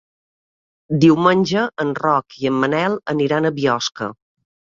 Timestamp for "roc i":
1.99-2.49